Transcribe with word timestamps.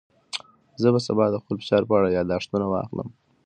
زه 0.81 0.87
به 0.93 0.99
سبا 1.07 1.25
د 1.31 1.35
خپل 1.41 1.55
فشار 1.61 1.83
په 1.87 1.93
اړه 1.97 2.09
یاداښتونه 2.17 2.65
واخلم. 2.69 3.09